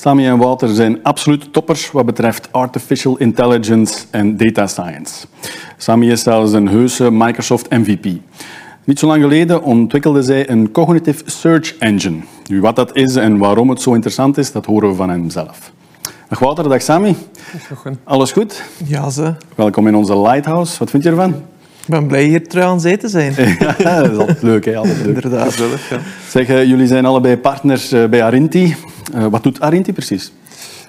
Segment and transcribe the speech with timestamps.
[0.00, 5.26] Sami en Wouter zijn absoluut toppers wat betreft artificial intelligence en data science.
[5.76, 8.06] Sami is zelfs een heuse Microsoft MVP.
[8.84, 12.16] Niet zo lang geleden ontwikkelde zij een cognitive search engine.
[12.46, 15.30] Nu, wat dat is en waarom het zo interessant is, dat horen we van hem
[15.30, 15.72] zelf.
[16.28, 17.16] Dag Wouter, dag Sami.
[18.04, 18.62] Alles goed?
[18.84, 19.34] Ja, ze.
[19.54, 20.78] Welkom in onze Lighthouse.
[20.78, 21.30] Wat vind je ervan?
[21.80, 23.34] Ik ben blij hier terug aan zee te zijn.
[23.78, 24.76] ja, dat is altijd leuk, hè?
[24.76, 25.06] Altijd leuk.
[25.06, 25.54] Inderdaad.
[25.54, 25.98] ja.
[26.28, 28.76] Zeg, eh, jullie zijn allebei partners eh, bij Arinti.
[29.12, 30.32] Eh, wat doet Arinti precies?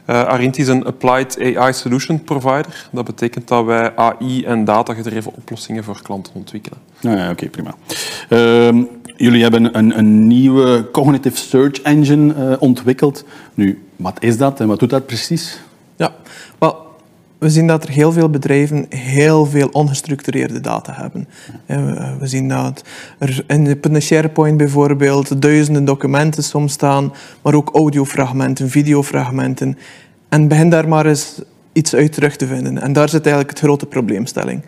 [0.09, 2.89] Uh, Arinti is een Applied AI Solution Provider.
[2.91, 6.79] Dat betekent dat wij AI- en data-gedreven oplossingen voor klanten ontwikkelen.
[7.01, 7.75] Nou ja, Oké, prima.
[8.29, 8.83] Ehm,
[9.17, 13.23] jullie hebben een, een, nieuwe cognitive search engine uh, ontwikkeld.
[13.53, 15.59] Nu, wat is dat en wat doet dat precies?
[15.95, 16.13] Ja,
[16.59, 16.90] wel,
[17.41, 21.27] we zien dat er heel veel bedrijven heel veel ongestructureerde data hebben.
[22.19, 22.83] We zien dat
[23.17, 29.77] er in de SharePoint bijvoorbeeld duizenden documenten soms staan, maar ook audiofragmenten, videofragmenten.
[30.29, 31.41] En begin daar maar eens
[31.73, 32.77] iets uit terug te vinden.
[32.77, 34.63] En daar zit eigenlijk het grote probleemstelling.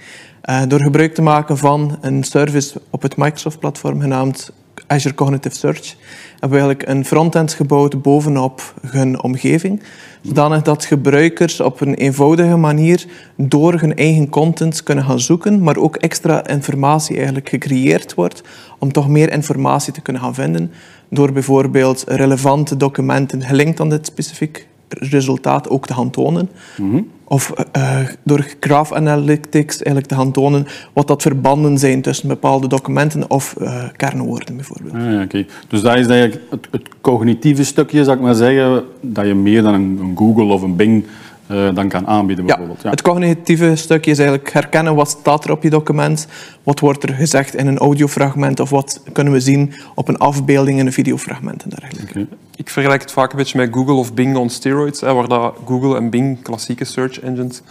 [0.50, 4.52] Uh, door gebruik te maken van een service op het Microsoft-platform genaamd
[4.94, 5.96] Azure Cognitive Search,
[6.40, 9.82] hebben we eigenlijk een frontend gebouwd bovenop hun omgeving,
[10.22, 13.06] zodanig dat gebruikers op een eenvoudige manier
[13.36, 18.44] door hun eigen content kunnen gaan zoeken, maar ook extra informatie eigenlijk gecreëerd wordt
[18.80, 20.72] om toch meer informatie te kunnen gaan vinden,
[21.10, 24.68] door bijvoorbeeld relevante documenten gelinkt aan dit specifiek
[25.00, 26.50] resultaat ook te gaan tonen.
[26.78, 32.28] Mm of uh, door Graph Analytics eigenlijk te gaan tonen wat dat verbanden zijn tussen
[32.28, 34.94] bepaalde documenten of uh, kernwoorden bijvoorbeeld.
[34.94, 35.48] Ah, okay.
[35.68, 39.62] Dus dat is eigenlijk het, het, cognitieve stukje, zou ik maar zeggen, dat je meer
[39.62, 41.06] dan een, een Google of een Bing
[41.48, 42.82] uh, dan kan aanbieden bijvoorbeeld.
[42.82, 46.28] Ja, het cognitieve stukje is eigenlijk herkennen wat staat er op je document,
[46.64, 50.80] wat wordt er gezegd in een audiofragment of wat kunnen we zien op een afbeelding
[50.80, 52.10] in een videofragment en dergelijke.
[52.10, 52.28] Okay.
[52.56, 55.56] Ik vergelijk het vaak een beetje met Google of Bing on steroids, hè, waar dat
[55.66, 57.62] Google en Bing, klassieke search engines,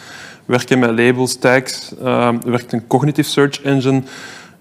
[0.44, 4.02] werken met labels, tags, uh, werkt een cognitive search engine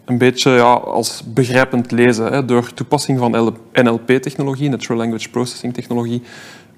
[0.05, 2.33] een beetje ja, als begrijpend lezen.
[2.33, 6.21] Hè, door toepassing van NLP-technologie, Natural Language Processing technologie,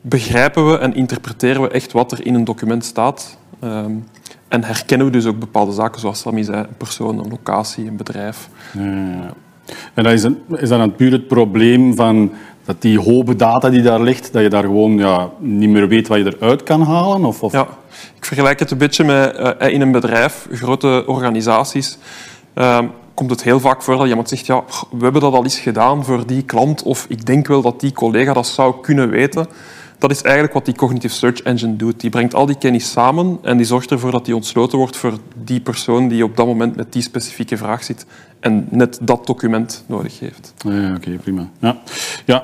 [0.06, 3.38] begrijpen we en interpreteren we echt wat er in een document staat.
[3.64, 4.08] Um,
[4.48, 7.96] en herkennen we dus ook bepaalde zaken, zoals Sammy zei, een persoon, een locatie, een
[7.96, 8.50] bedrijf.
[8.74, 9.34] Ja,
[9.94, 12.32] en dat is, een, is dat dan puur het probleem van
[12.66, 16.08] dat die hoop data die daar ligt, dat je daar gewoon ja, niet meer weet
[16.08, 17.26] wat je eruit kan halen?
[17.26, 17.52] Of, of?
[17.52, 17.68] Ja,
[18.16, 21.98] ik vergelijk het een beetje met uh, in een bedrijf, grote organisaties.
[22.56, 22.80] Uh,
[23.14, 26.06] komt het heel vaak voor dat iemand zegt, ja, we hebben dat al eens gedaan
[26.06, 29.48] voor die klant, of ik denk wel dat die collega dat zou kunnen weten.
[29.98, 32.00] Dat is eigenlijk wat die Cognitive Search Engine doet.
[32.00, 35.18] Die brengt al die kennis samen en die zorgt ervoor dat die ontsloten wordt voor
[35.44, 38.06] die persoon die op dat moment met die specifieke vraag zit
[38.40, 40.54] en net dat document nodig heeft.
[40.58, 41.50] Ja, Oké, okay, prima.
[41.60, 41.82] Ja.
[42.26, 42.44] ja,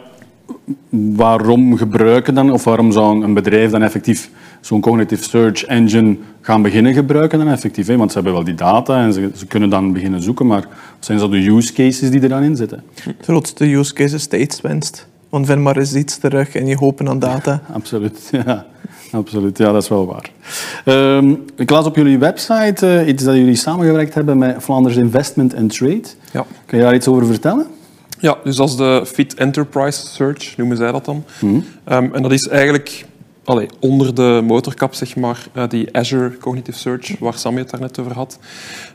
[0.90, 4.30] waarom gebruiken dan, of waarom zou een bedrijf dan effectief
[4.62, 7.88] zo'n cognitive search engine gaan beginnen gebruiken dan effectief?
[7.88, 7.98] Hè?
[7.98, 10.62] Want ze hebben wel die data en ze, ze, kunnen dan beginnen zoeken, maar
[10.96, 12.84] wat zijn zo de use cases die er dan in zitten?
[13.04, 15.08] De grootste use case is tijdswinst.
[15.30, 17.62] Want vind maar eens iets terug en je hopen aan data.
[17.74, 18.66] Absoluut, ja.
[19.12, 20.30] Absoluut, ja, dat is wel waar.
[20.86, 25.56] Um, ik las op jullie website uh, iets dat jullie samengewerkt hebben met Flanders Investment
[25.56, 26.04] and Trade.
[26.32, 26.46] Ja.
[26.66, 27.68] Kan je daar iets over vertellen?
[28.20, 31.24] Ja, dus als de Fit Enterprise Search noemen zij dat dan.
[31.42, 31.96] Mm -hmm.
[31.96, 33.06] um, en dat is eigenlijk
[33.44, 38.00] allee, onder de motorkap, zeg maar, uh, die Azure Cognitive Search, waar Sammy het daarnet
[38.00, 38.40] over had.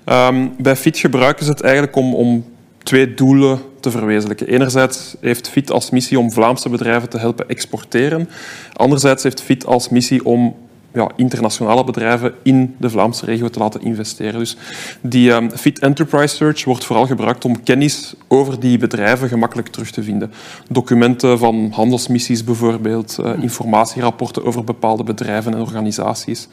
[0.07, 2.45] Um, bij Fit gebruiken ze het eigenlijk om, om
[2.85, 4.47] twee doelen te verwezenlijken.
[4.47, 8.29] Enerzijds heeft FIT als missie om Vlaamse bedrijven te helpen exporteren.
[8.73, 10.55] Anderzijds heeft FIT als missie om
[10.95, 14.39] ja, internationale bedrijven in de Vlaamse regio te laten investeren.
[14.39, 14.57] Dus
[15.01, 19.91] die um, Fit Enterprise Search wordt vooral gebruikt om kennis over die bedrijven gemakkelijk terug
[19.91, 20.33] te vinden.
[20.69, 26.49] Documenten van handelsmissies bijvoorbeeld, uh, informatierapporten over bepaalde bedrijven en organisaties.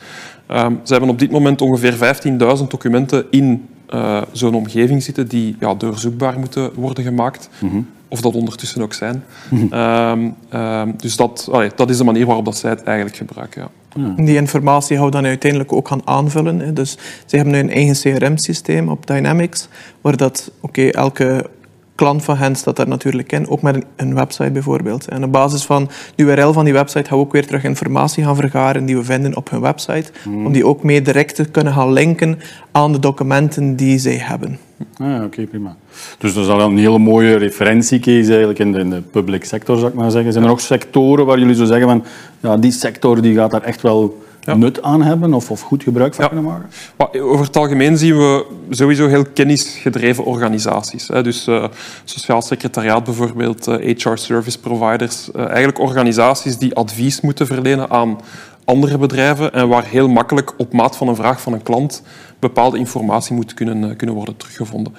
[0.52, 1.94] Um, ze hebben op dit moment ongeveer
[2.60, 7.50] 15.000 documenten in uh, zo'n omgeving zitten die ja, doorzoekbaar moeten worden gemaakt.
[7.60, 7.88] Mm -hmm.
[8.08, 9.24] Of dat ondertussen ook zijn.
[9.50, 9.80] Mm -hmm.
[9.80, 13.62] um, um, dus dat, allee, dat is de manier waarop dat zij het eigenlijk gebruiken.
[13.62, 13.70] Ja.
[13.96, 14.24] Ja.
[14.24, 16.60] Die informatie gaan we dan uiteindelijk ook gaan aanvullen.
[16.60, 16.74] Hè.
[16.74, 19.68] Dus ze hebben nu een eigen CRM-systeem op Dynamics,
[20.02, 21.50] waar dat, oké, okay, elke
[21.96, 25.08] klant van hen staat daar natuurlijk in, ook met een, een, website bijvoorbeeld.
[25.08, 28.24] En op basis van de URL van die website gaan we ook weer terug informatie
[28.24, 30.46] gaan vergaren die we vinden op hun website, mm.
[30.46, 32.40] om die ook mee direct te kunnen gaan linken
[32.72, 34.60] aan de documenten die zij hebben.
[34.98, 35.76] Ah, Oké, okay, prima.
[36.18, 39.78] Dus dat is al een hele mooie referentiecase eigenlijk in de, in de public sector,
[39.78, 40.32] zou ik maar zeggen.
[40.32, 42.04] Zijn er nog sectoren waar jullie zo zeggen van,
[42.40, 44.56] ja, die sector die gaat daar echt wel Ja.
[44.56, 46.30] nut aan hebben of, of goed gebruik van Ja.
[46.30, 46.70] kunnen maken?
[46.98, 51.08] Maar over het algemeen zien we sowieso heel kennisgedreven organisaties.
[51.08, 51.24] Hè.
[51.24, 51.66] Dus eh,
[52.04, 55.32] sociaal secretariaat bijvoorbeeld, eh, HR service providers.
[55.32, 58.20] eh, eigenlijk organisaties die advies moeten verlenen aan
[58.72, 62.04] andere bedrijven en waar heel makkelijk op maat van een vraag van een klant
[62.40, 64.94] bepaalde informatie moet kunnen, eh, kunnen worden teruggevonden.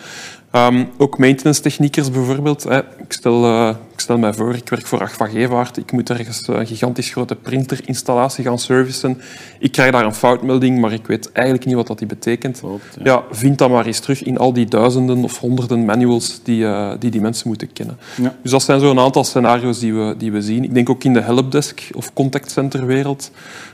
[0.53, 2.63] Ehm, ook maintenance techniekers bijvoorbeeld.
[2.63, 2.79] Hè.
[2.79, 5.77] Ik, stel, eh, ik stel mij voor, ik werk voor Agfa Gevaert.
[5.77, 9.21] Ik moet ergens een gigantisch grote printerinstallatie gaan servicen.
[9.59, 12.59] Ik krijg daar een foutmelding, maar ik weet eigenlijk niet wat dat die betekent.
[12.61, 13.05] Klopt, ja.
[13.05, 13.25] ja.
[13.31, 17.11] vind dat maar eens terug in al die duizenden of honderden manuals die eh, die,
[17.11, 17.99] die mensen moeten kennen.
[18.17, 18.35] Ja.
[18.43, 20.65] Dus dat zijn zo'n aantal scenario's die we, die we zien.
[20.65, 23.31] Ik denk ook in de helpdesk of contactcenter wereld.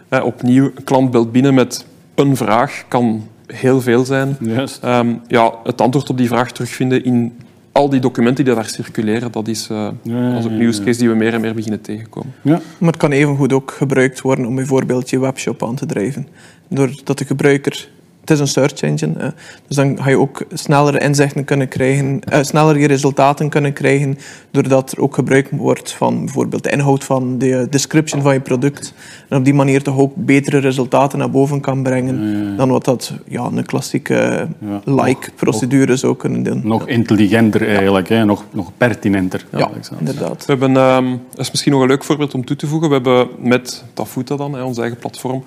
[0.09, 4.37] Eh, opnieuw, een klant belt binnen met een vraag, kan heel veel zijn.
[4.83, 7.33] Ehm, ja, het antwoord op die vraag terugvinden in
[7.73, 10.99] al die documenten die daar circuleren, dat is, eh ja, ook ja, een use case
[10.99, 12.35] die we meer en meer beginnen tegenkomen.
[12.43, 12.61] Ja.
[12.79, 16.29] Maar het kan evengoed ook gebruikt worden om bijvoorbeeld je webshop aan te drijven.
[16.69, 17.89] Doordat de gebruiker...
[18.29, 19.29] Het is een search engine, hè.
[19.67, 24.19] dus dan ga je ook snellere inzichten kunnen krijgen, eh, sneller je resultaten kunnen krijgen,
[24.51, 28.95] doordat er ook gebruik wordt van bijvoorbeeld de inhoud van de description van je product.
[29.29, 33.13] En op die manier toch ook betere resultaten naar boven kan brengen dan wat dat
[33.29, 34.49] ja, een klassieke
[34.85, 36.61] like-procedure zou kunnen doen.
[36.65, 38.25] Nog intelligenter eigenlijk, hè?
[38.25, 39.47] Nog, nog pertinenter.
[39.57, 40.47] Ja, inderdaad.
[40.47, 42.89] We hebben, ehm, dat is misschien nog een leuk voorbeeld om toe te voegen.
[42.89, 45.45] We hebben met Tafuta dan, hè, onze eigen platform,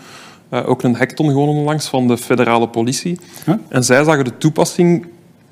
[0.51, 3.19] eh, ook een hackathon gewonnen onlangs van de federale politie.
[3.45, 3.55] Huh?
[3.67, 5.05] En zij zagen de toepassing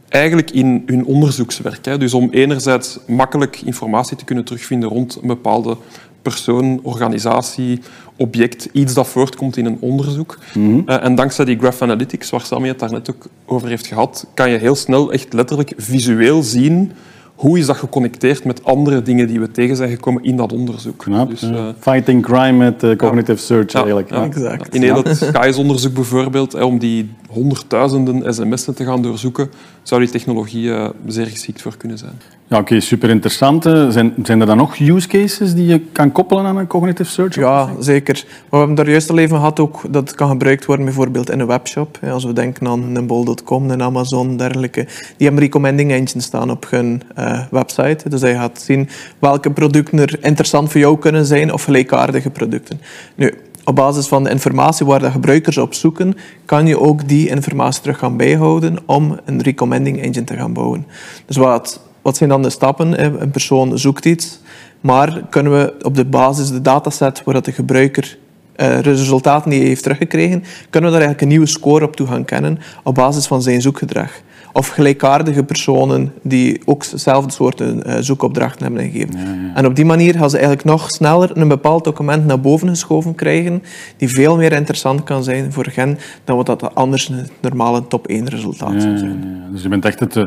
[0.10, 1.86] eigenlijk in hun onderzoekswerk.
[1.86, 1.98] Hè.
[1.98, 5.78] Dus om enerzijds makkelijk informatie te kunnen terugvinden rond een bepaalde
[6.22, 7.80] persoon, organisatie,
[8.16, 10.40] object, iets dat voortkomt in een onderzoek.
[10.86, 14.25] Eh, en dankzij die Graph Analytics, waar Sammy het daar net ook over heeft gehad,
[14.34, 16.92] kan je heel snel echt letterlijk visueel zien
[17.40, 20.98] hoe is dat geconnecteerd met andere dingen die we tegen zijn gekomen in dat onderzoek.
[20.98, 21.30] Knap.
[21.30, 24.10] Dus, eh, Fighting crime met eh, cognitive search ja, eigenlijk.
[24.10, 24.18] ja.
[24.18, 24.24] Ja.
[24.24, 24.76] Exact.
[24.76, 29.50] in heel het SKIS-onderzoek bijvoorbeeld, hè, om die honderdduizenden sms'en te gaan doorzoeken,
[29.84, 32.14] zou die technologie eh, zeer geschikt voor kunnen zijn.
[32.48, 33.64] Ja, oké, super interessant.
[33.64, 37.36] Zijn, zijn er dan nog use cases die je kan koppelen aan een cognitive search?
[37.36, 38.24] Ja, zeker.
[38.26, 41.30] Maar we hebben daar juist al even gehad ook dat het kan gebruikt worden bijvoorbeeld
[41.30, 42.00] in een webshop.
[42.02, 44.84] Ja, Als we denken aan een bol.com, een Amazon, dergelijke.
[45.18, 48.10] Die hebben recommending engines staan op hun eh, website.
[48.10, 48.90] Dus je gaat zien
[49.20, 52.81] welke producten er interessant voor jou kunnen zijn of gelijkaardige producten.
[53.16, 53.34] Nu,
[53.64, 56.16] op basis van de informatie waar de gebruikers op zoeken,
[56.46, 60.86] kan je ook die informatie terug gaan bijhouden om een recommending engine te gaan bouwen.
[61.26, 62.98] Dus wat, wat zijn dan de stappen?
[62.98, 64.40] Eh, Een persoon zoekt iets,
[64.81, 68.18] maar kunnen we op de basis, de dataset waar de gebruiker
[68.56, 72.08] eh, resultaten die hij heeft teruggekregen, kunnen we daar eigenlijk een nieuwe score op toe
[72.08, 74.12] gaan kennen op basis van zijn zoekgedrag.
[74.54, 79.51] Of gelijkaardige personen die ook dezelfde soorten eh, zoekopdrachten hebben ingegeven.
[79.56, 83.16] En op die manier gaan ze eigenlijk nog sneller een bepaald document naar boven geschoven
[83.16, 83.63] krijgen,
[83.98, 88.07] die veel meer interessant kan zijn voor hen dan wat dat anders een normale top
[88.07, 89.44] 1 resultaat zou zijn.
[89.51, 90.24] Dus je bent echt het, eh,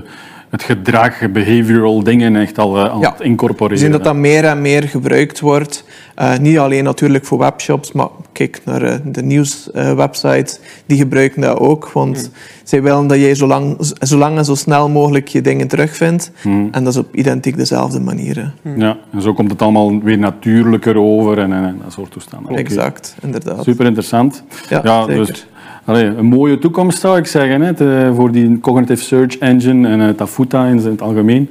[0.52, 3.10] het gedrag, behavioral dingen echt al aan Ja.
[3.12, 3.76] het incorporeren.
[3.78, 5.84] We zien dat dat meer en meer gebruikt wordt.
[6.14, 10.58] Eh, niet alleen natuurlijk voor webshops, maar kijk naar eh, de nieuwswebsites.
[10.86, 11.90] die gebruiken dat ook.
[11.92, 12.30] Want
[12.64, 16.30] zij willen dat jij zo lang, zo lang en zo snel mogelijk je dingen terugvindt.
[16.44, 18.52] En dat is op identiek dezelfde manier.
[18.62, 18.70] hè.
[18.76, 22.56] Ja, en zo komt het allemaal weer natuurlijker over en, en, en dat soort toestanden.
[22.56, 23.62] Exact, inderdaad.
[23.64, 24.42] Super interessant.
[24.68, 25.46] Ja, dus zeker.
[25.84, 30.00] Allee, een mooie toekomst zou ik zeggen hè, te- voor die cognitive search engine en
[30.00, 31.50] het Tafuta in het algemeen.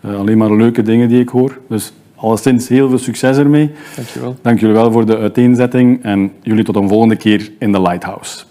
[0.00, 1.58] Eh, alleen maar leuke dingen die ik hoor.
[1.68, 3.70] Dus alleszins heel veel succes ermee.
[3.96, 4.36] Dankjewel.
[4.42, 8.44] Dank jullie wel voor de uiteenzetting en jullie tot een volgende keer in de Lighthouse.